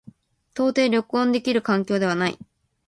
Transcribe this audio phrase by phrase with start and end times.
[0.55, 2.39] 到底録音できる環境ではない。